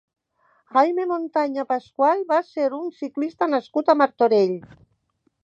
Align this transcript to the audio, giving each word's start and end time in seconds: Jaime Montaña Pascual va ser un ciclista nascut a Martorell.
Jaime 0.77 1.03
Montaña 1.11 1.65
Pascual 1.73 2.23
va 2.33 2.41
ser 2.49 2.67
un 2.79 2.89
ciclista 3.03 3.51
nascut 3.53 3.93
a 3.93 3.97
Martorell. 4.03 4.59